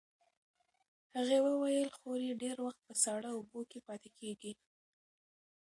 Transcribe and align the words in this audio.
هغې 1.15 1.37
وویل 1.47 1.89
خور 1.97 2.19
یې 2.27 2.33
ډېر 2.43 2.57
وخت 2.65 2.79
په 2.87 2.93
ساړه 3.03 3.29
اوبو 3.35 3.59
کې 3.69 3.79
پاتې 3.87 4.09
کېږي. 4.19 4.53